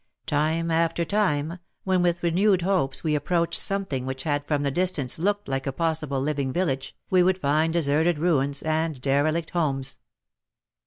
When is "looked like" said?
5.19-5.67